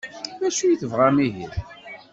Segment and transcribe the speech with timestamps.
[0.39, 1.47] D acu i tebɣam ihi?